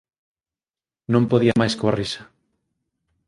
[1.13, 2.23] Non podía máis coa risa